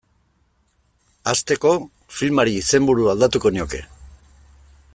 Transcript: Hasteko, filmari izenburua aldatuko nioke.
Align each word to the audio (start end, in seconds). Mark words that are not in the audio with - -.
Hasteko, 1.33 1.73
filmari 2.21 2.57
izenburua 2.63 3.13
aldatuko 3.17 3.53
nioke. 3.59 3.83